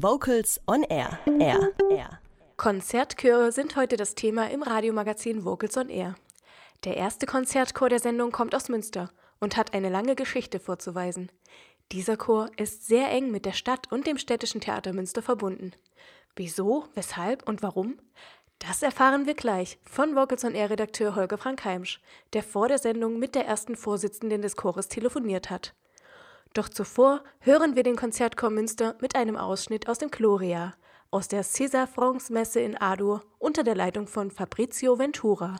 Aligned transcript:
Vocals 0.00 0.60
on 0.68 0.84
Air. 0.84 1.18
Air. 1.40 1.72
Air. 1.90 2.20
Konzertchöre 2.56 3.50
sind 3.50 3.74
heute 3.74 3.96
das 3.96 4.14
Thema 4.14 4.48
im 4.48 4.62
Radiomagazin 4.62 5.44
Vocals 5.44 5.76
on 5.76 5.88
Air. 5.88 6.14
Der 6.84 6.96
erste 6.96 7.26
Konzertchor 7.26 7.88
der 7.88 7.98
Sendung 7.98 8.30
kommt 8.30 8.54
aus 8.54 8.68
Münster 8.68 9.10
und 9.40 9.56
hat 9.56 9.74
eine 9.74 9.88
lange 9.88 10.14
Geschichte 10.14 10.60
vorzuweisen. 10.60 11.32
Dieser 11.90 12.16
Chor 12.16 12.48
ist 12.58 12.86
sehr 12.86 13.10
eng 13.10 13.32
mit 13.32 13.44
der 13.44 13.54
Stadt 13.54 13.90
und 13.90 14.06
dem 14.06 14.18
städtischen 14.18 14.60
Theater 14.60 14.92
Münster 14.92 15.20
verbunden. 15.20 15.72
Wieso, 16.36 16.84
weshalb 16.94 17.48
und 17.48 17.64
warum? 17.64 17.98
Das 18.60 18.82
erfahren 18.82 19.26
wir 19.26 19.34
gleich 19.34 19.80
von 19.82 20.14
Vocals 20.14 20.44
on 20.44 20.54
Air 20.54 20.70
Redakteur 20.70 21.16
Holger 21.16 21.38
Frank 21.38 21.64
Heimsch, 21.64 22.00
der 22.34 22.44
vor 22.44 22.68
der 22.68 22.78
Sendung 22.78 23.18
mit 23.18 23.34
der 23.34 23.46
ersten 23.46 23.74
Vorsitzenden 23.74 24.42
des 24.42 24.54
Chores 24.54 24.86
telefoniert 24.86 25.50
hat. 25.50 25.74
Doch 26.54 26.68
zuvor 26.68 27.22
hören 27.40 27.76
wir 27.76 27.82
den 27.82 27.96
Konzertchor 27.96 28.50
Münster 28.50 28.96
mit 29.00 29.14
einem 29.16 29.36
Ausschnitt 29.36 29.88
aus 29.88 29.98
dem 29.98 30.10
Gloria, 30.10 30.74
aus 31.10 31.28
der 31.28 31.44
César 31.44 31.86
France 31.86 32.32
Messe 32.32 32.60
in 32.60 32.76
Adur 32.76 33.22
unter 33.38 33.62
der 33.62 33.74
Leitung 33.74 34.06
von 34.06 34.30
Fabrizio 34.30 34.98
Ventura. 34.98 35.58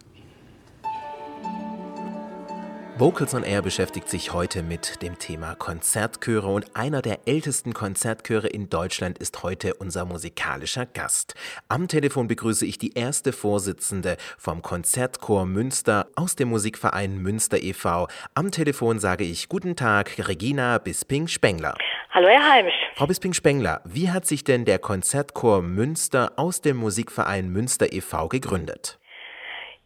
Vocals 3.00 3.32
on 3.32 3.44
Air 3.44 3.62
beschäftigt 3.62 4.08
sich 4.08 4.32
heute 4.32 4.64
mit 4.64 5.02
dem 5.02 5.20
Thema 5.20 5.54
Konzertchöre 5.54 6.48
und 6.48 6.74
einer 6.74 7.00
der 7.00 7.20
ältesten 7.26 7.72
Konzertchöre 7.72 8.48
in 8.48 8.70
Deutschland 8.70 9.18
ist 9.18 9.44
heute 9.44 9.74
unser 9.74 10.04
musikalischer 10.04 10.84
Gast. 10.84 11.36
Am 11.68 11.86
Telefon 11.86 12.26
begrüße 12.26 12.66
ich 12.66 12.76
die 12.76 12.94
erste 12.94 13.32
Vorsitzende 13.32 14.16
vom 14.36 14.62
Konzertchor 14.62 15.46
Münster 15.46 16.08
aus 16.16 16.34
dem 16.34 16.48
Musikverein 16.48 17.18
Münster 17.18 17.62
e.V. 17.62 18.08
Am 18.34 18.50
Telefon 18.50 18.98
sage 18.98 19.22
ich 19.22 19.48
Guten 19.48 19.76
Tag, 19.76 20.16
Regina 20.26 20.78
Bisping-Spengler. 20.78 21.76
Hallo, 22.10 22.26
Herr 22.26 22.52
Heimisch. 22.52 22.74
Frau 22.96 23.06
Bisping-Spengler, 23.06 23.80
wie 23.84 24.10
hat 24.10 24.26
sich 24.26 24.42
denn 24.42 24.64
der 24.64 24.80
Konzertchor 24.80 25.62
Münster 25.62 26.32
aus 26.34 26.62
dem 26.62 26.78
Musikverein 26.78 27.48
Münster 27.48 27.92
e.V. 27.92 28.26
gegründet? 28.26 28.98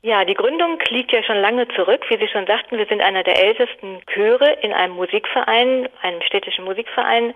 Ja, 0.05 0.25
die 0.25 0.34
Gründung 0.34 0.81
liegt 0.89 1.12
ja 1.12 1.22
schon 1.22 1.41
lange 1.41 1.69
zurück. 1.69 2.05
Wie 2.08 2.19
Sie 2.19 2.27
schon 2.27 2.47
sagten, 2.47 2.77
wir 2.77 2.86
sind 2.86 3.00
einer 3.00 3.22
der 3.22 3.41
ältesten 3.41 4.03
Chöre 4.12 4.53
in 4.61 4.72
einem 4.72 4.97
Musikverein, 4.97 5.89
einem 6.03 6.20
städtischen 6.22 6.64
Musikverein. 6.64 7.34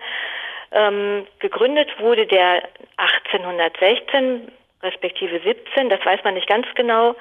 Ähm, 0.73 1.25
gegründet 1.39 1.89
wurde 1.99 2.27
der 2.27 2.63
1816 2.97 4.51
respektive 4.83 5.39
17, 5.39 5.87
das 5.87 6.05
weiß 6.05 6.23
man 6.25 6.33
nicht 6.33 6.47
ganz 6.47 6.67
genau, 6.75 7.15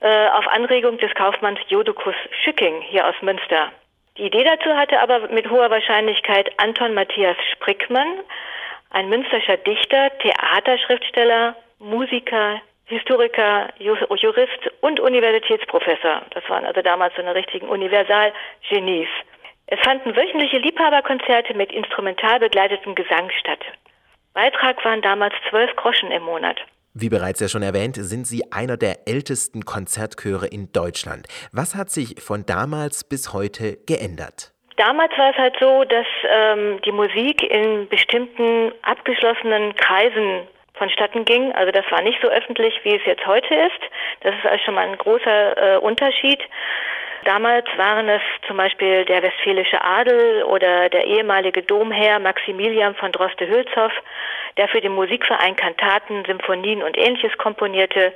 äh, 0.00 0.28
auf 0.30 0.48
Anregung 0.48 0.98
des 0.98 1.14
Kaufmanns 1.14 1.60
Jodokus 1.68 2.16
Schücking 2.42 2.80
hier 2.82 3.06
aus 3.06 3.14
Münster. 3.20 3.70
Die 4.18 4.24
Idee 4.24 4.42
dazu 4.42 4.76
hatte 4.76 4.98
aber 5.00 5.28
mit 5.28 5.48
hoher 5.48 5.70
Wahrscheinlichkeit 5.70 6.50
Anton 6.56 6.94
Matthias 6.94 7.36
Sprickmann, 7.52 8.20
ein 8.90 9.08
münsterscher 9.08 9.56
Dichter, 9.56 10.10
Theaterschriftsteller, 10.18 11.54
Musiker, 11.78 12.60
Historiker, 12.90 13.70
Jurist 13.78 14.70
und 14.80 15.00
Universitätsprofessor. 15.00 16.22
Das 16.30 16.48
waren 16.48 16.64
also 16.64 16.82
damals 16.82 17.14
so 17.14 17.22
eine 17.22 17.34
richtigen 17.34 17.68
Universalgenies. 17.68 19.08
Es 19.66 19.78
fanden 19.80 20.16
wöchentliche 20.16 20.58
Liebhaberkonzerte 20.58 21.54
mit 21.54 21.72
instrumental 21.72 22.40
begleitetem 22.40 22.94
Gesang 22.94 23.30
statt. 23.38 23.60
Beitrag 24.34 24.84
waren 24.84 25.02
damals 25.02 25.34
zwölf 25.48 25.74
Groschen 25.76 26.10
im 26.10 26.24
Monat. 26.24 26.60
Wie 26.92 27.08
bereits 27.08 27.38
ja 27.38 27.48
schon 27.48 27.62
erwähnt, 27.62 27.94
sind 27.96 28.26
Sie 28.26 28.50
einer 28.50 28.76
der 28.76 29.06
ältesten 29.06 29.64
Konzertchöre 29.64 30.48
in 30.48 30.72
Deutschland. 30.72 31.28
Was 31.52 31.76
hat 31.76 31.90
sich 31.90 32.20
von 32.20 32.44
damals 32.46 33.04
bis 33.04 33.32
heute 33.32 33.78
geändert? 33.86 34.52
Damals 34.76 35.16
war 35.16 35.30
es 35.30 35.36
halt 35.36 35.56
so, 35.60 35.84
dass 35.84 36.06
ähm, 36.24 36.80
die 36.84 36.90
Musik 36.90 37.42
in 37.42 37.88
bestimmten 37.88 38.72
abgeschlossenen 38.82 39.76
Kreisen 39.76 40.48
vonstatten 40.80 41.26
ging. 41.26 41.52
Also 41.52 41.70
das 41.70 41.84
war 41.90 42.00
nicht 42.00 42.18
so 42.22 42.28
öffentlich, 42.28 42.74
wie 42.84 42.96
es 42.96 43.04
jetzt 43.04 43.26
heute 43.26 43.54
ist. 43.54 43.80
Das 44.22 44.34
ist 44.34 44.46
also 44.46 44.64
schon 44.64 44.74
mal 44.74 44.88
ein 44.88 44.96
großer 44.96 45.74
äh, 45.74 45.76
Unterschied. 45.78 46.40
Damals 47.24 47.66
waren 47.76 48.08
es 48.08 48.22
zum 48.46 48.56
Beispiel 48.56 49.04
der 49.04 49.22
westfälische 49.22 49.84
Adel 49.84 50.42
oder 50.44 50.88
der 50.88 51.04
ehemalige 51.04 51.62
Domherr 51.62 52.18
Maximilian 52.18 52.94
von 52.94 53.12
Droste-Hülshoff, 53.12 53.92
der 54.56 54.68
für 54.68 54.80
den 54.80 54.92
Musikverein 54.92 55.54
Kantaten, 55.54 56.24
Symphonien 56.24 56.82
und 56.82 56.96
ähnliches 56.96 57.36
komponierte 57.36 58.14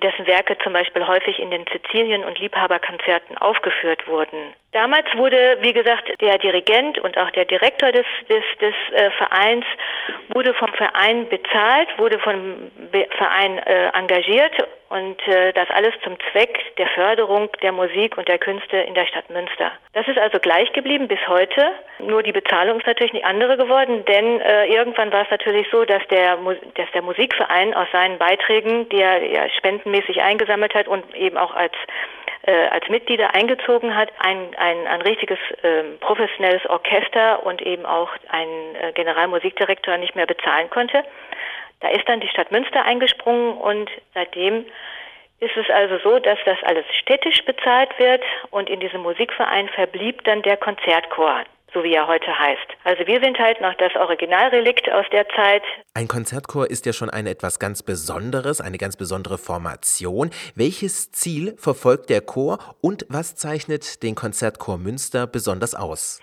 dessen 0.00 0.26
Werke 0.26 0.56
zum 0.58 0.72
Beispiel 0.72 1.06
häufig 1.06 1.38
in 1.38 1.50
den 1.50 1.64
Sizilien- 1.72 2.24
und 2.24 2.38
Liebhaberkonzerten 2.38 3.38
aufgeführt 3.38 4.06
wurden. 4.06 4.54
Damals 4.72 5.06
wurde, 5.16 5.58
wie 5.60 5.72
gesagt, 5.72 6.10
der 6.20 6.38
Dirigent 6.38 6.98
und 6.98 7.16
auch 7.16 7.30
der 7.30 7.46
Direktor 7.46 7.90
des, 7.92 8.06
des, 8.28 8.44
des 8.60 8.74
äh, 8.92 9.10
Vereins 9.12 9.64
wurde 10.34 10.54
vom 10.54 10.72
Verein 10.74 11.28
bezahlt, 11.28 11.88
wurde 11.96 12.18
vom 12.18 12.70
Be 12.90 13.06
Verein 13.16 13.58
äh, 13.58 13.88
engagiert 13.94 14.52
und 14.88 15.26
äh, 15.28 15.52
das 15.52 15.68
alles 15.70 15.94
zum 16.02 16.16
Zweck 16.30 16.76
der 16.76 16.86
Förderung 16.88 17.50
der 17.62 17.72
Musik 17.72 18.16
und 18.16 18.26
der 18.28 18.38
Künste 18.38 18.78
in 18.78 18.94
der 18.94 19.06
Stadt 19.06 19.28
Münster. 19.28 19.72
Das 19.92 20.08
ist 20.08 20.18
also 20.18 20.38
gleich 20.38 20.72
geblieben 20.72 21.08
bis 21.08 21.20
heute. 21.28 21.72
Nur 21.98 22.22
die 22.22 22.32
Bezahlung 22.32 22.78
ist 22.78 22.86
natürlich 22.86 23.12
eine 23.14 23.24
andere 23.24 23.56
geworden, 23.56 24.04
denn 24.06 24.40
äh, 24.40 24.66
irgendwann 24.66 25.12
war 25.12 25.22
es 25.22 25.30
natürlich 25.30 25.68
so, 25.70 25.84
dass 25.84 26.06
der, 26.08 26.38
dass 26.74 26.90
der 26.94 27.02
Musikverein 27.02 27.74
aus 27.74 27.88
seinen 27.92 28.18
Beiträgen, 28.18 28.88
die 28.88 29.00
er 29.00 29.22
ja 29.24 29.48
spendenmäßig 29.50 30.22
eingesammelt 30.22 30.74
hat 30.74 30.88
und 30.88 31.14
eben 31.14 31.36
auch 31.36 31.54
als 31.54 31.74
äh, 32.48 32.68
als 32.68 32.88
Mitglieder 32.88 33.34
eingezogen 33.34 33.94
hat, 33.94 34.10
ein, 34.20 34.54
ein, 34.56 34.86
ein 34.86 35.02
richtiges 35.02 35.38
äh, 35.62 35.82
professionelles 36.00 36.64
Orchester 36.66 37.44
und 37.44 37.60
eben 37.60 37.84
auch 37.84 38.10
ein 38.28 38.48
äh, 38.80 38.92
Generalmusikdirektor 38.92 39.98
nicht 39.98 40.16
mehr 40.16 40.26
bezahlen 40.26 40.70
konnte. 40.70 41.04
Da 41.80 41.88
ist 41.88 42.08
dann 42.08 42.20
die 42.20 42.28
Stadt 42.28 42.50
Münster 42.50 42.84
eingesprungen 42.84 43.56
und 43.56 43.90
seitdem 44.14 44.66
ist 45.40 45.56
es 45.56 45.70
also 45.70 45.98
so, 45.98 46.18
dass 46.18 46.38
das 46.44 46.58
alles 46.64 46.84
städtisch 47.00 47.44
bezahlt 47.44 47.96
wird 47.98 48.22
und 48.50 48.68
in 48.68 48.80
diesem 48.80 49.02
Musikverein 49.02 49.68
verblieb 49.68 50.24
dann 50.24 50.42
der 50.42 50.56
Konzertchor 50.56 51.44
so 51.74 51.84
wie 51.84 51.92
er 51.92 52.06
heute 52.06 52.38
heißt. 52.38 52.66
Also 52.84 53.06
wir 53.06 53.20
sind 53.20 53.38
halt 53.38 53.60
noch 53.60 53.74
das 53.74 53.94
Originalrelikt 53.94 54.90
aus 54.90 55.04
der 55.12 55.28
Zeit. 55.28 55.62
Ein 55.94 56.08
Konzertchor 56.08 56.70
ist 56.70 56.86
ja 56.86 56.92
schon 56.92 57.10
ein 57.10 57.26
etwas 57.26 57.58
ganz 57.58 57.82
Besonderes, 57.82 58.60
eine 58.60 58.78
ganz 58.78 58.96
besondere 58.96 59.38
Formation. 59.38 60.30
Welches 60.54 61.12
Ziel 61.12 61.56
verfolgt 61.58 62.10
der 62.10 62.22
Chor 62.22 62.58
und 62.80 63.04
was 63.08 63.36
zeichnet 63.36 64.02
den 64.02 64.14
Konzertchor 64.14 64.78
Münster 64.78 65.26
besonders 65.26 65.74
aus? 65.74 66.20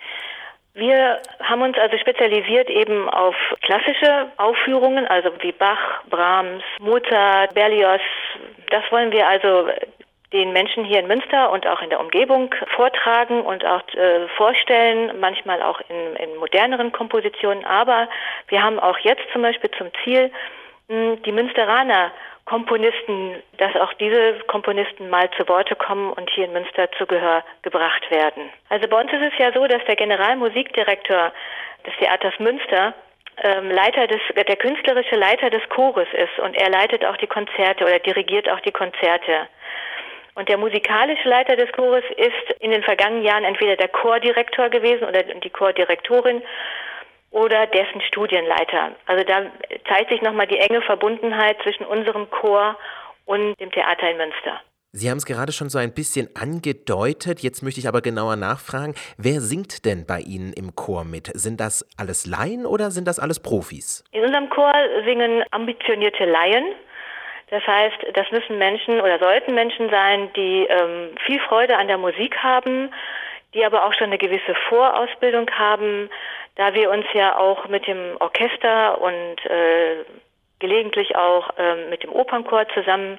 Wir 0.76 1.20
haben 1.42 1.62
uns 1.62 1.78
also 1.78 1.96
spezialisiert 1.96 2.68
eben 2.68 3.08
auf 3.08 3.34
klassische 3.62 4.30
Aufführungen, 4.36 5.06
also 5.06 5.30
wie 5.40 5.52
Bach, 5.52 6.04
Brahms, 6.10 6.62
Mozart, 6.80 7.54
Berlioz. 7.54 8.02
Das 8.68 8.82
wollen 8.90 9.10
wir 9.10 9.26
also 9.26 9.70
den 10.34 10.52
Menschen 10.52 10.84
hier 10.84 11.00
in 11.00 11.06
Münster 11.06 11.50
und 11.50 11.66
auch 11.66 11.80
in 11.80 11.88
der 11.88 11.98
Umgebung 11.98 12.54
vortragen 12.74 13.40
und 13.40 13.64
auch 13.64 13.82
äh, 13.94 14.28
vorstellen, 14.36 15.18
manchmal 15.18 15.62
auch 15.62 15.80
in, 15.88 16.16
in 16.16 16.36
moderneren 16.36 16.92
Kompositionen. 16.92 17.64
Aber 17.64 18.06
wir 18.48 18.62
haben 18.62 18.78
auch 18.78 18.98
jetzt 18.98 19.22
zum 19.32 19.40
Beispiel 19.40 19.70
zum 19.78 19.88
Ziel, 20.04 20.30
die 20.90 21.32
Münsteraner 21.32 22.12
Komponisten, 22.46 23.42
dass 23.58 23.74
auch 23.76 23.92
diese 23.94 24.38
Komponisten 24.46 25.10
mal 25.10 25.28
zu 25.36 25.46
Worte 25.48 25.74
kommen 25.74 26.12
und 26.12 26.30
hier 26.30 26.46
in 26.46 26.52
Münster 26.52 26.90
zu 26.92 27.04
Gehör 27.06 27.44
gebracht 27.62 28.08
werden. 28.10 28.50
Also 28.68 28.88
bei 28.88 29.00
uns 29.00 29.12
ist 29.12 29.32
es 29.32 29.38
ja 29.38 29.52
so, 29.52 29.66
dass 29.66 29.84
der 29.84 29.96
Generalmusikdirektor 29.96 31.32
des 31.84 31.94
Theaters 31.98 32.38
Münster 32.38 32.94
ähm, 33.42 33.70
Leiter 33.70 34.06
des, 34.06 34.20
der 34.34 34.56
künstlerische 34.56 35.16
Leiter 35.16 35.50
des 35.50 35.68
Chores 35.68 36.08
ist 36.12 36.38
und 36.38 36.56
er 36.56 36.70
leitet 36.70 37.04
auch 37.04 37.16
die 37.16 37.26
Konzerte 37.26 37.84
oder 37.84 37.98
dirigiert 37.98 38.48
auch 38.48 38.60
die 38.60 38.72
Konzerte. 38.72 39.48
Und 40.36 40.48
der 40.48 40.58
musikalische 40.58 41.28
Leiter 41.28 41.56
des 41.56 41.72
Chores 41.72 42.04
ist 42.16 42.60
in 42.60 42.70
den 42.70 42.82
vergangenen 42.82 43.24
Jahren 43.24 43.44
entweder 43.44 43.74
der 43.74 43.88
Chordirektor 43.88 44.68
gewesen 44.68 45.04
oder 45.04 45.22
die 45.22 45.50
Chordirektorin 45.50 46.42
oder 47.36 47.66
dessen 47.66 48.00
Studienleiter. 48.00 48.92
Also 49.04 49.22
da 49.22 49.42
zeigt 49.86 50.10
sich 50.10 50.22
nochmal 50.22 50.46
die 50.46 50.56
enge 50.58 50.80
Verbundenheit 50.80 51.58
zwischen 51.62 51.84
unserem 51.84 52.30
Chor 52.30 52.78
und 53.26 53.60
dem 53.60 53.70
Theater 53.70 54.10
in 54.10 54.16
Münster. 54.16 54.62
Sie 54.92 55.10
haben 55.10 55.18
es 55.18 55.26
gerade 55.26 55.52
schon 55.52 55.68
so 55.68 55.76
ein 55.78 55.92
bisschen 55.92 56.30
angedeutet. 56.34 57.40
Jetzt 57.40 57.62
möchte 57.62 57.78
ich 57.78 57.88
aber 57.88 58.00
genauer 58.00 58.36
nachfragen. 58.36 58.94
Wer 59.18 59.42
singt 59.42 59.84
denn 59.84 60.06
bei 60.06 60.20
Ihnen 60.20 60.54
im 60.54 60.74
Chor 60.74 61.04
mit? 61.04 61.26
Sind 61.34 61.60
das 61.60 61.86
alles 61.98 62.24
Laien 62.24 62.64
oder 62.64 62.90
sind 62.90 63.06
das 63.06 63.18
alles 63.18 63.42
Profis? 63.42 64.02
In 64.12 64.24
unserem 64.24 64.48
Chor 64.48 64.72
singen 65.04 65.44
ambitionierte 65.50 66.24
Laien. 66.24 66.64
Das 67.50 67.66
heißt, 67.66 67.98
das 68.14 68.30
müssen 68.30 68.56
Menschen 68.56 68.98
oder 69.02 69.18
sollten 69.18 69.54
Menschen 69.54 69.90
sein, 69.90 70.30
die 70.34 70.66
ähm, 70.70 71.10
viel 71.26 71.40
Freude 71.40 71.76
an 71.76 71.88
der 71.88 71.98
Musik 71.98 72.38
haben, 72.38 72.90
die 73.52 73.62
aber 73.62 73.84
auch 73.84 73.92
schon 73.92 74.06
eine 74.06 74.18
gewisse 74.18 74.54
Vorausbildung 74.70 75.50
haben, 75.50 76.08
da 76.56 76.74
wir 76.74 76.90
uns 76.90 77.06
ja 77.14 77.38
auch 77.38 77.68
mit 77.68 77.86
dem 77.86 78.16
Orchester 78.18 79.00
und 79.00 79.46
äh, 79.46 80.04
gelegentlich 80.58 81.14
auch 81.16 81.50
ähm, 81.58 81.90
mit 81.90 82.02
dem 82.02 82.12
Opernchor 82.12 82.66
zusammen 82.74 83.18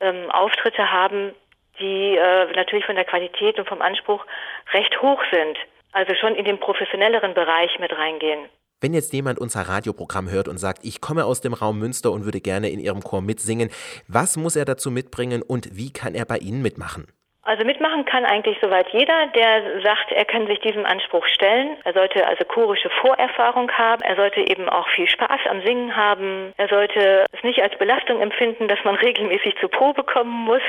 ähm, 0.00 0.30
Auftritte 0.30 0.90
haben, 0.92 1.34
die 1.80 2.16
äh, 2.16 2.52
natürlich 2.54 2.84
von 2.84 2.94
der 2.94 3.04
Qualität 3.04 3.58
und 3.58 3.68
vom 3.68 3.82
Anspruch 3.82 4.24
recht 4.72 5.00
hoch 5.02 5.22
sind, 5.30 5.58
also 5.92 6.14
schon 6.14 6.34
in 6.34 6.44
den 6.44 6.60
professionelleren 6.60 7.34
Bereich 7.34 7.78
mit 7.78 7.92
reingehen. 7.96 8.48
Wenn 8.82 8.92
jetzt 8.92 9.14
jemand 9.14 9.38
unser 9.38 9.62
Radioprogramm 9.62 10.30
hört 10.30 10.48
und 10.48 10.58
sagt, 10.58 10.84
ich 10.84 11.00
komme 11.00 11.24
aus 11.24 11.40
dem 11.40 11.54
Raum 11.54 11.78
Münster 11.78 12.12
und 12.12 12.26
würde 12.26 12.42
gerne 12.42 12.68
in 12.68 12.78
Ihrem 12.78 13.02
Chor 13.02 13.22
mitsingen, 13.22 13.70
was 14.06 14.36
muss 14.36 14.54
er 14.54 14.66
dazu 14.66 14.90
mitbringen 14.90 15.42
und 15.42 15.74
wie 15.74 15.92
kann 15.92 16.14
er 16.14 16.26
bei 16.26 16.36
Ihnen 16.36 16.60
mitmachen? 16.60 17.06
Also 17.46 17.64
mitmachen 17.64 18.04
kann 18.04 18.24
eigentlich 18.24 18.58
soweit 18.60 18.88
jeder, 18.88 19.28
der 19.28 19.80
sagt, 19.80 20.10
er 20.10 20.24
kann 20.24 20.48
sich 20.48 20.58
diesem 20.58 20.84
Anspruch 20.84 21.24
stellen. 21.28 21.76
Er 21.84 21.92
sollte 21.92 22.26
also 22.26 22.44
chorische 22.44 22.90
Vorerfahrung 22.90 23.70
haben. 23.70 24.02
Er 24.02 24.16
sollte 24.16 24.40
eben 24.40 24.68
auch 24.68 24.88
viel 24.88 25.08
Spaß 25.08 25.42
am 25.48 25.62
Singen 25.62 25.94
haben. 25.94 26.52
Er 26.56 26.66
sollte 26.66 27.24
es 27.30 27.42
nicht 27.44 27.62
als 27.62 27.78
Belastung 27.78 28.20
empfinden, 28.20 28.66
dass 28.66 28.82
man 28.82 28.94
regelmäßig 29.06 29.54
zur 29.60 29.70
Probe 29.70 30.02
kommen 30.02 30.44
muss, 30.44 30.62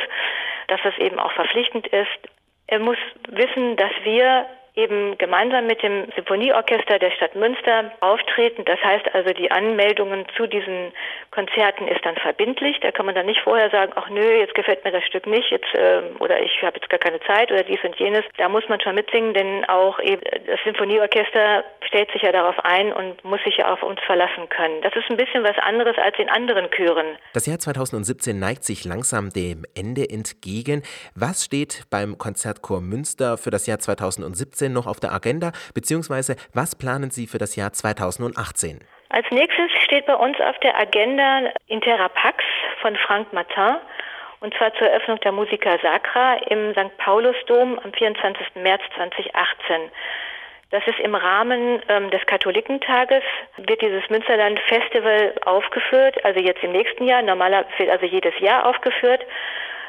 dass 0.68 0.80
das 0.84 0.96
eben 1.00 1.18
auch 1.18 1.32
verpflichtend 1.32 1.88
ist. 1.88 2.20
Er 2.68 2.78
muss 2.78 2.98
wissen, 3.28 3.76
dass 3.76 3.92
wir 4.04 4.46
eben 4.78 5.18
gemeinsam 5.18 5.66
mit 5.66 5.82
dem 5.82 6.08
Symphonieorchester 6.16 7.00
der 7.00 7.12
Stadt 7.12 7.36
Münster 7.36 7.92
auftreten. 8.00 8.64
Das 8.66 8.80
heißt 8.82 9.14
also, 9.14 9.34
die 9.34 9.50
Anmeldungen 9.50 10.26
zu 10.38 10.46
diesen 10.46 10.94
Konzerten 11.32 11.88
ist 11.88 12.06
dann 12.06 12.16
verbindlich. 12.16 12.78
Da 12.82 12.92
kann 12.92 13.08
man 13.08 13.16
dann 13.16 13.26
nicht 13.26 13.42
vorher 13.42 13.70
sagen, 13.72 13.92
ach 13.96 14.10
nö, 14.10 14.40
jetzt 14.40 14.54
gefällt 14.54 14.86
mir 14.86 14.92
das 14.92 15.04
Stück 15.06 15.26
nicht, 15.26 15.50
jetzt 15.50 15.74
äh, 15.74 16.02
oder 16.20 16.40
ich 16.42 16.62
habe 16.62 16.78
jetzt 16.78 16.90
gar 16.90 17.00
keine 17.00 17.20
Zeit 17.22 17.52
oder 17.52 17.64
dies 17.64 17.84
und 17.84 17.96
jenes. 17.98 18.24
Da 18.38 18.50
muss 18.50 18.70
man 18.70 18.80
schon 18.80 18.96
mitsingen, 18.96 19.34
denn 19.34 19.66
auch 19.66 20.00
eben 20.00 20.22
das 20.46 20.60
Symphonieorchester 20.64 21.64
stellt 21.88 22.12
sich 22.12 22.22
ja 22.22 22.32
darauf 22.32 22.56
ein 22.64 22.94
und 22.94 23.24
muss 23.24 23.42
sich 23.44 23.58
ja 23.58 23.74
auf 23.74 23.82
uns 23.82 24.00
verlassen 24.06 24.48
können. 24.50 24.82
Das 24.84 24.96
ist 24.96 25.10
ein 25.10 25.18
bisschen 25.18 25.44
was 25.44 25.58
anderes 25.58 25.98
als 25.98 26.18
in 26.20 26.30
anderen 26.30 26.70
Chören. 26.70 27.18
Das 27.34 27.48
Jahr 27.48 27.58
2017 27.58 28.38
neigt 28.38 28.64
sich 28.64 28.86
langsam 28.86 29.32
dem 29.32 29.64
Ende 29.76 30.08
entgegen. 30.10 30.84
Was 31.16 31.46
steht 31.46 31.86
beim 31.90 32.18
Konzertchor 32.18 32.82
Münster 32.82 33.38
für 33.38 33.50
das 33.50 33.66
Jahr 33.66 33.80
2017 33.80 34.67
denn 34.68 34.74
noch 34.74 34.88
auf 34.88 35.00
der 35.00 35.12
Agenda, 35.12 35.52
beziehungsweise 35.74 36.36
was 36.54 36.76
planen 36.76 37.10
Sie 37.10 37.28
für 37.28 37.38
das 37.38 37.56
Jahr 37.56 37.74
2018? 37.74 38.80
Als 39.10 39.26
nächstes 39.32 39.72
steht 39.84 40.06
bei 40.06 40.16
uns 40.16 40.40
auf 40.42 40.58
der 40.60 40.78
Agenda 40.78 41.50
Intera 41.68 42.10
Pax 42.10 42.44
von 42.82 42.96
Frank 42.98 43.32
Martin 43.34 43.78
und 44.40 44.54
zwar 44.56 44.74
zur 44.76 44.88
Eröffnung 44.88 45.20
der 45.22 45.32
Musica 45.32 45.78
Sacra 45.82 46.36
im 46.50 46.74
St. 46.74 46.96
Paulusdom 46.98 47.80
am 47.80 47.94
24. 47.94 48.48
März 48.56 48.82
2018. 48.96 49.90
Das 50.70 50.86
ist 50.86 51.00
im 51.00 51.16
Rahmen 51.16 51.82
ähm, 51.88 52.12
des 52.12 52.26
Katholikentages, 52.26 53.24
wird 53.56 53.82
dieses 53.82 54.08
Münsterland 54.10 54.60
Festival 54.68 55.34
aufgeführt, 55.46 56.24
also 56.26 56.42
jetzt 56.42 56.62
im 56.62 56.74
nächsten 56.74 57.08
Jahr, 57.08 57.22
normalerweise 57.22 57.90
also 57.90 58.06
jedes 58.06 58.38
Jahr 58.40 58.66
aufgeführt 58.66 59.22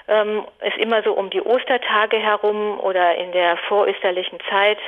ähm, 0.09 0.45
ist 0.65 0.79
immer 0.79 1.03
so 1.03 1.13
um 1.13 1.31
die 1.31 1.43
Ostertage 1.43 2.19
herum 2.19 2.81
oder 2.81 3.17
in 3.17 3.33
der 3.33 3.57
vorösterlichen 3.69 4.39
Zeit. 4.51 4.79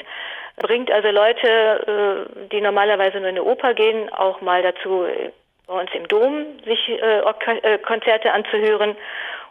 Bringt 0.56 0.90
also 0.90 1.08
Leute, 1.08 2.26
äh, 2.36 2.48
die 2.48 2.60
normalerweise 2.60 3.18
nur 3.18 3.28
in 3.28 3.36
eine 3.36 3.44
Oper 3.44 3.74
gehen, 3.74 4.12
auch 4.12 4.40
mal 4.40 4.62
dazu, 4.62 5.06
bei 5.66 5.80
uns 5.80 5.90
im 5.94 6.08
Dom 6.08 6.46
sich 6.64 6.88
äh, 6.88 7.20
äh, 7.20 7.78
Konzerte 7.78 8.32
anzuhören 8.32 8.96